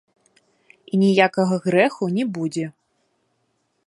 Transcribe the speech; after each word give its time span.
І 0.85 0.99
ніякага 1.03 1.55
грэху 1.65 2.03
не 2.17 2.25
будзе. 2.39 2.65